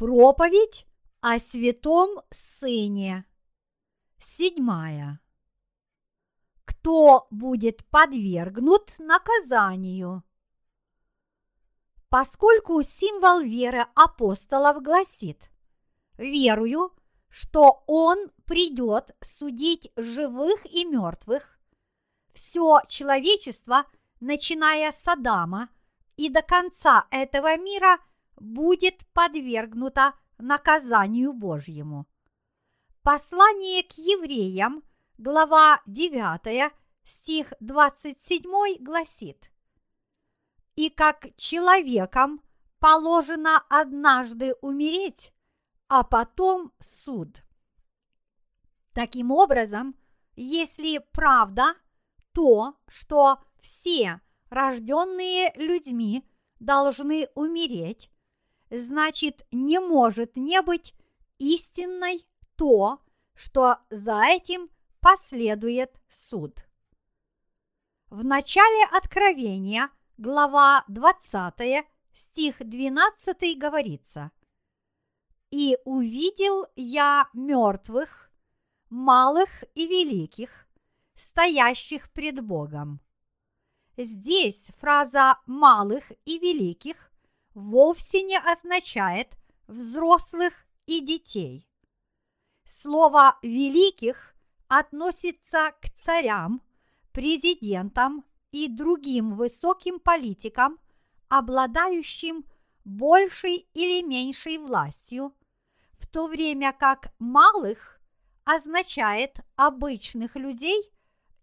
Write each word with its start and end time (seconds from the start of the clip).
Проповедь 0.00 0.86
о 1.20 1.38
святом 1.38 2.22
Сыне. 2.30 3.26
Седьмая. 4.18 5.20
Кто 6.64 7.26
будет 7.30 7.86
подвергнут 7.90 8.94
наказанию? 8.98 10.22
Поскольку 12.08 12.80
символ 12.80 13.40
веры 13.40 13.84
апостолов 13.94 14.82
гласит 14.82 15.50
«Верую, 16.16 16.96
что 17.28 17.84
Он 17.86 18.30
придет 18.46 19.14
судить 19.20 19.92
живых 19.96 20.64
и 20.64 20.86
мертвых, 20.86 21.60
все 22.32 22.80
человечество, 22.88 23.84
начиная 24.18 24.92
с 24.92 25.06
Адама 25.06 25.68
и 26.16 26.30
до 26.30 26.40
конца 26.40 27.06
этого 27.10 27.58
мира– 27.58 27.98
будет 28.40 29.06
подвергнута 29.12 30.14
наказанию 30.38 31.32
Божьему. 31.32 32.06
Послание 33.02 33.82
к 33.82 33.92
евреям, 33.92 34.82
глава 35.18 35.80
9, 35.86 36.72
стих 37.04 37.52
27 37.60 38.42
гласит 38.80 39.50
«И 40.74 40.90
как 40.90 41.28
человекам 41.36 42.42
положено 42.78 43.58
однажды 43.68 44.54
умереть, 44.62 45.32
а 45.88 46.02
потом 46.02 46.72
суд». 46.80 47.42
Таким 48.92 49.30
образом, 49.30 49.94
если 50.34 50.98
правда 51.12 51.74
то, 52.32 52.76
что 52.88 53.38
все 53.60 54.20
рожденные 54.48 55.52
людьми 55.56 56.26
должны 56.58 57.28
умереть, 57.34 58.10
значит 58.70 59.46
не 59.50 59.80
может 59.80 60.36
не 60.36 60.62
быть 60.62 60.94
истинной 61.38 62.26
то, 62.56 63.00
что 63.34 63.78
за 63.90 64.22
этим 64.24 64.70
последует 65.00 66.00
суд. 66.08 66.64
В 68.08 68.24
начале 68.24 68.84
Откровения, 68.92 69.90
глава 70.18 70.84
20, 70.88 71.86
стих 72.12 72.56
12 72.58 73.58
говорится 73.58 74.30
«И 75.50 75.78
увидел 75.84 76.66
я 76.76 77.28
мертвых, 77.32 78.30
малых 78.88 79.64
и 79.74 79.86
великих, 79.86 80.66
стоящих 81.14 82.10
пред 82.12 82.44
Богом». 82.44 83.00
Здесь 83.96 84.70
фраза 84.78 85.38
«малых 85.46 86.10
и 86.24 86.38
великих» 86.38 87.09
вовсе 87.54 88.22
не 88.22 88.38
означает 88.38 89.36
взрослых 89.66 90.66
и 90.86 91.00
детей. 91.00 91.68
Слово 92.64 93.38
«великих» 93.42 94.34
относится 94.68 95.72
к 95.80 95.90
царям, 95.90 96.62
президентам 97.12 98.24
и 98.52 98.68
другим 98.68 99.34
высоким 99.34 99.98
политикам, 99.98 100.78
обладающим 101.28 102.44
большей 102.84 103.68
или 103.74 104.06
меньшей 104.06 104.58
властью, 104.58 105.34
в 105.98 106.06
то 106.06 106.26
время 106.26 106.72
как 106.72 107.12
малых 107.18 108.00
означает 108.44 109.40
обычных 109.56 110.36
людей 110.36 110.80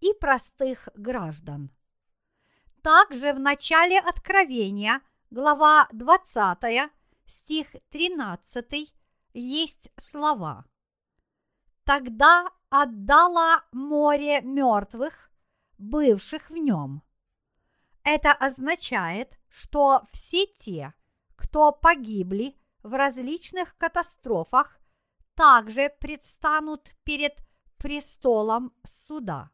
и 0.00 0.12
простых 0.14 0.88
граждан. 0.94 1.70
Также 2.82 3.32
в 3.32 3.40
начале 3.40 3.98
Откровения– 3.98 5.00
глава 5.30 5.88
20, 5.92 6.90
стих 7.26 7.74
13, 7.90 8.94
есть 9.34 9.90
слова. 9.98 10.64
Тогда 11.84 12.48
отдала 12.68 13.64
море 13.72 14.40
мертвых, 14.40 15.30
бывших 15.78 16.50
в 16.50 16.56
нем. 16.56 17.02
Это 18.02 18.32
означает, 18.32 19.38
что 19.48 20.04
все 20.12 20.46
те, 20.46 20.94
кто 21.34 21.72
погибли 21.72 22.56
в 22.82 22.92
различных 22.92 23.76
катастрофах, 23.76 24.80
также 25.34 25.92
предстанут 26.00 26.94
перед 27.04 27.34
престолом 27.78 28.72
суда. 28.84 29.50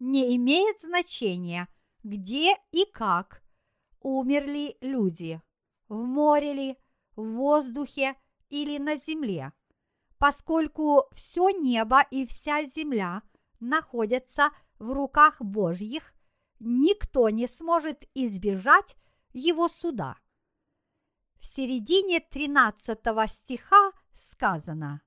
Не 0.00 0.36
имеет 0.36 0.80
значения, 0.80 1.68
где 2.02 2.56
и 2.72 2.84
как 2.92 3.45
умерли 4.06 4.76
люди, 4.80 5.42
в 5.88 5.96
море 5.96 6.52
ли, 6.52 6.78
в 7.16 7.28
воздухе 7.32 8.14
или 8.50 8.78
на 8.78 8.94
земле, 8.94 9.52
поскольку 10.16 11.08
все 11.12 11.50
небо 11.50 12.02
и 12.12 12.24
вся 12.24 12.64
земля 12.64 13.22
находятся 13.58 14.50
в 14.78 14.92
руках 14.92 15.40
Божьих, 15.40 16.14
никто 16.60 17.30
не 17.30 17.48
сможет 17.48 18.04
избежать 18.14 18.96
его 19.32 19.68
суда. 19.68 20.16
В 21.40 21.44
середине 21.44 22.20
13 22.20 22.98
стиха 23.28 23.90
сказано 24.12 25.02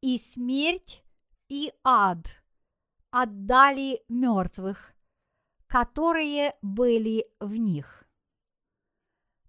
«И 0.00 0.18
смерть, 0.18 1.02
и 1.48 1.72
ад 1.82 2.42
отдали 3.10 4.04
мертвых, 4.08 4.91
которые 5.72 6.54
были 6.60 7.26
в 7.40 7.56
них. 7.56 8.06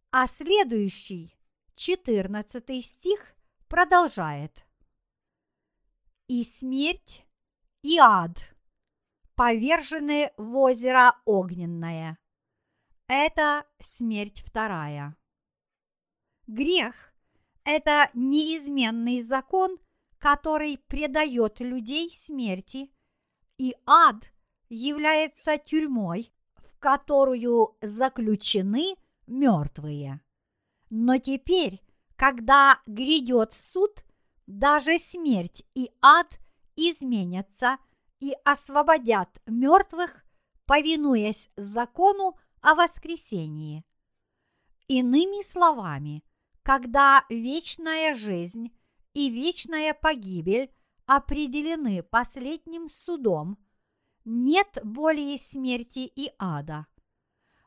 А 0.09 0.25
следующий, 0.25 1.37
14 1.75 2.85
стих, 2.85 3.35
продолжает. 3.67 4.65
И 6.29 6.45
смерть, 6.45 7.25
и 7.81 7.97
ад 7.97 8.55
повержены 9.35 10.31
в 10.37 10.55
озеро 10.55 11.13
огненное. 11.25 12.17
Это 13.07 13.65
смерть 13.81 14.41
вторая. 14.45 15.17
Грех– 16.47 17.13
это 17.65 18.09
неизменный 18.13 19.19
закон, 19.19 19.77
который 20.19 20.77
предает 20.87 21.59
людей 21.59 22.09
смерти, 22.11 22.93
и 23.57 23.75
ад 23.85 24.32
является 24.73 25.57
тюрьмой, 25.57 26.33
в 26.55 26.79
которую 26.79 27.77
заключены 27.81 28.95
мертвые. 29.27 30.21
Но 30.89 31.17
теперь, 31.19 31.81
когда 32.15 32.81
грядет 32.85 33.53
суд, 33.53 34.03
даже 34.47 34.99
смерть 34.99 35.63
и 35.75 35.91
ад 36.01 36.39
изменятся 36.75 37.77
и 38.19 38.33
освободят 38.43 39.29
мертвых, 39.45 40.25
повинуясь 40.65 41.49
закону 41.55 42.37
о 42.61 42.75
воскресении. 42.75 43.85
Иными 44.87 45.43
словами, 45.43 46.23
когда 46.63 47.25
вечная 47.29 48.15
жизнь 48.15 48.75
и 49.13 49.29
вечная 49.29 49.93
погибель 49.93 50.73
определены 51.05 52.01
последним 52.01 52.89
судом– 52.89 53.57
нет 54.25 54.79
более 54.83 55.37
смерти 55.37 56.11
и 56.15 56.31
ада. 56.37 56.87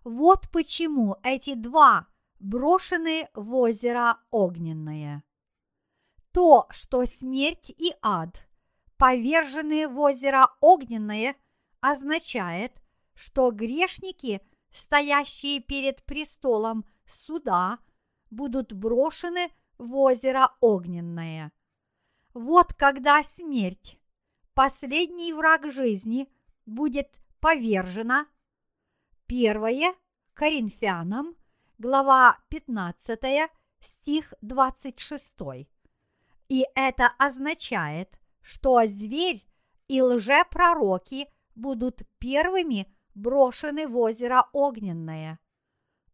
Вот 0.05 0.50
почему 0.50 1.17
эти 1.22 1.55
два 1.55 2.06
брошены 2.39 3.28
в 3.34 3.55
озеро 3.55 4.19
огненное. 4.31 5.25
То, 6.32 6.67
что 6.70 7.05
смерть 7.06 7.70
и 7.70 7.94
ад 8.03 8.47
повержены 8.97 9.88
в 9.88 9.99
озеро 9.99 10.50
огненное, 10.61 11.37
означает, 11.81 12.73
что 13.14 13.50
грешники, 13.50 14.41
стоящие 14.73 15.61
перед 15.61 16.05
престолом 16.05 16.85
суда, 17.06 17.79
будут 18.31 18.73
брошены 18.73 19.50
в 19.79 19.97
озеро 19.97 20.50
огненное. 20.61 21.52
Вот 22.35 22.75
когда 22.75 23.23
смерть, 23.23 23.99
последний 24.55 25.32
враг 25.32 25.70
жизни, 25.70 26.29
будет 26.66 27.10
повержена. 27.40 28.26
Первое 29.26 29.94
Коринфянам, 30.34 31.36
глава 31.78 32.38
15, 32.50 33.50
стих 33.80 34.34
26. 34.42 35.34
И 36.48 36.66
это 36.74 37.12
означает, 37.18 38.18
что 38.42 38.82
зверь 38.86 39.46
и 39.88 40.02
лжепророки 40.02 41.28
будут 41.54 42.02
первыми 42.18 42.92
брошены 43.14 43.88
в 43.88 43.96
озеро 43.96 44.48
огненное. 44.52 45.38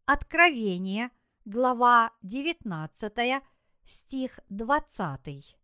Откровение, 0.05 1.11
глава 1.45 2.11
19, 2.21 3.43
стих 3.85 4.39
20. 4.49 5.57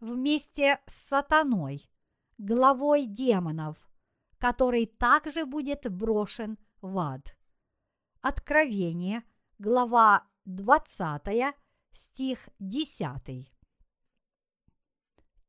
Вместе 0.00 0.80
с 0.86 0.94
сатаной, 0.94 1.90
главой 2.38 3.06
демонов, 3.06 3.76
который 4.38 4.86
также 4.86 5.44
будет 5.44 5.90
брошен 5.90 6.58
в 6.80 6.98
ад. 6.98 7.36
Откровение, 8.20 9.22
глава 9.58 10.24
20, 10.44 11.54
стих 11.92 12.48
10. 12.58 13.52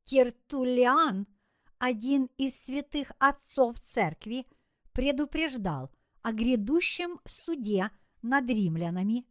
Тертулиан, 0.04 1.26
один 1.78 2.28
из 2.36 2.60
святых 2.64 3.12
отцов 3.18 3.78
церкви, 3.80 4.46
предупреждал 4.92 5.90
о 6.22 6.32
грядущем 6.32 7.20
суде 7.24 7.90
над 8.22 8.48
римлянами, 8.48 9.26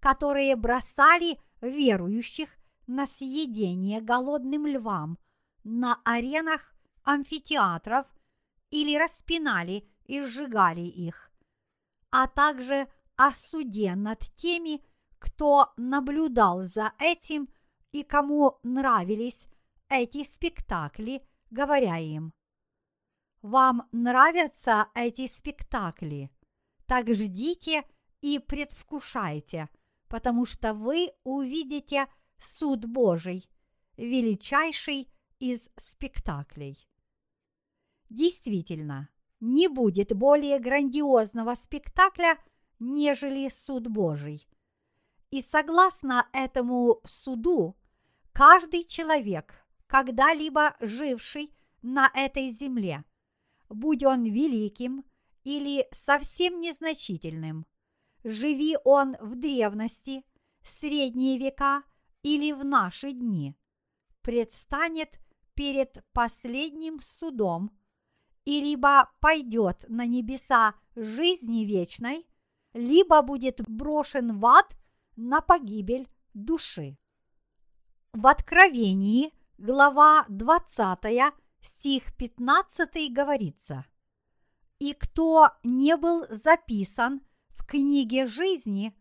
которые 0.00 0.56
бросали 0.56 1.38
верующих 1.60 2.50
на 2.86 3.06
съедение 3.06 4.00
голодным 4.00 4.66
львам 4.66 5.18
на 5.62 6.00
аренах 6.04 6.74
амфитеатров 7.04 8.06
или 8.74 8.96
распинали 8.96 9.88
и 10.04 10.20
сжигали 10.22 10.80
их, 10.80 11.30
а 12.10 12.26
также 12.26 12.88
о 13.14 13.30
суде 13.30 13.94
над 13.94 14.18
теми, 14.34 14.82
кто 15.20 15.72
наблюдал 15.76 16.64
за 16.64 16.92
этим 16.98 17.48
и 17.92 18.02
кому 18.02 18.58
нравились 18.64 19.46
эти 19.88 20.24
спектакли, 20.24 21.22
говоря 21.50 21.98
им, 21.98 22.32
«Вам 23.42 23.88
нравятся 23.92 24.88
эти 24.96 25.28
спектакли? 25.28 26.30
Так 26.86 27.14
ждите 27.14 27.84
и 28.22 28.40
предвкушайте, 28.40 29.68
потому 30.08 30.46
что 30.46 30.74
вы 30.74 31.12
увидите 31.22 32.08
суд 32.38 32.86
Божий, 32.86 33.48
величайший 33.96 35.08
из 35.38 35.70
спектаклей». 35.76 36.88
Действительно, 38.14 39.08
не 39.40 39.66
будет 39.66 40.14
более 40.16 40.60
грандиозного 40.60 41.56
спектакля, 41.56 42.38
нежели 42.78 43.48
суд 43.48 43.88
Божий. 43.88 44.48
И 45.32 45.42
согласно 45.42 46.28
этому 46.32 47.00
суду, 47.04 47.76
каждый 48.32 48.84
человек, 48.84 49.66
когда-либо 49.88 50.76
живший 50.78 51.52
на 51.82 52.08
этой 52.14 52.50
земле, 52.50 53.04
будь 53.68 54.04
он 54.04 54.22
великим 54.22 55.04
или 55.42 55.88
совсем 55.90 56.60
незначительным, 56.60 57.66
живи 58.22 58.76
он 58.84 59.16
в 59.18 59.34
древности, 59.34 60.24
средние 60.62 61.36
века 61.36 61.82
или 62.22 62.52
в 62.52 62.64
наши 62.64 63.10
дни, 63.10 63.56
предстанет 64.22 65.18
перед 65.56 66.04
последним 66.12 67.00
судом– 67.00 67.72
и 68.44 68.60
либо 68.60 69.10
пойдет 69.20 69.84
на 69.88 70.06
небеса 70.06 70.74
жизни 70.94 71.64
вечной, 71.64 72.26
либо 72.72 73.22
будет 73.22 73.60
брошен 73.68 74.38
в 74.38 74.46
ад 74.46 74.76
на 75.16 75.40
погибель 75.40 76.08
души. 76.34 76.98
В 78.12 78.26
Откровении, 78.26 79.32
глава 79.58 80.24
20, 80.28 81.34
стих 81.60 82.16
15 82.16 83.12
говорится, 83.12 83.84
«И 84.78 84.92
кто 84.92 85.50
не 85.62 85.96
был 85.96 86.26
записан 86.28 87.22
в 87.50 87.64
книге 87.64 88.26
жизни, 88.26 88.96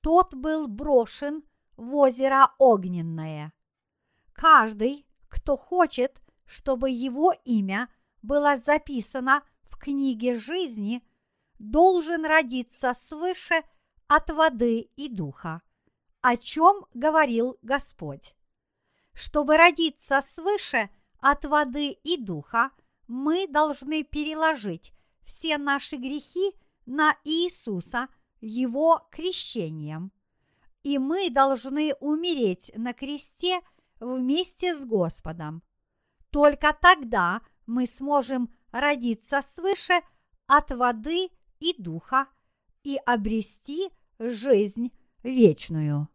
тот 0.00 0.34
был 0.34 0.66
брошен 0.66 1.44
в 1.76 1.94
озеро 1.94 2.52
огненное. 2.58 3.52
Каждый, 4.32 5.06
кто 5.28 5.56
хочет, 5.56 6.20
чтобы 6.46 6.90
его 6.90 7.32
имя– 7.44 7.88
было 8.22 8.56
записано 8.56 9.42
в 9.64 9.76
книге 9.78 10.36
жизни, 10.36 11.02
должен 11.58 12.24
родиться 12.24 12.92
свыше 12.94 13.62
от 14.08 14.30
воды 14.30 14.90
и 14.96 15.08
духа, 15.08 15.62
о 16.20 16.36
чем 16.36 16.86
говорил 16.94 17.58
Господь. 17.62 18.34
Чтобы 19.12 19.56
родиться 19.56 20.20
свыше 20.20 20.90
от 21.20 21.44
воды 21.44 21.90
и 21.90 22.16
духа, 22.16 22.70
мы 23.06 23.46
должны 23.46 24.04
переложить 24.04 24.92
все 25.24 25.58
наши 25.58 25.96
грехи 25.96 26.54
на 26.86 27.16
Иисуса 27.24 28.08
Его 28.40 29.06
крещением. 29.10 30.12
И 30.82 30.98
мы 30.98 31.28
должны 31.30 31.94
умереть 32.00 32.72
на 32.74 32.94
кресте 32.94 33.60
вместе 34.00 34.74
с 34.74 34.84
Господом. 34.84 35.62
Только 36.30 36.76
тогда 36.80 37.42
мы 37.70 37.86
сможем 37.86 38.50
родиться 38.72 39.40
свыше 39.42 40.02
от 40.46 40.72
воды 40.72 41.28
и 41.60 41.74
духа 41.80 42.26
и 42.82 42.98
обрести 43.06 43.90
жизнь 44.18 44.92
вечную. 45.22 46.08